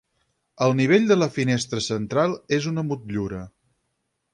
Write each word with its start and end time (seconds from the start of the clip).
Al 0.67 0.73
nivell 0.79 1.05
de 1.11 1.17
la 1.19 1.29
finestra 1.37 1.85
central, 1.91 2.37
és 2.61 2.69
una 2.75 2.89
motllura. 2.91 3.49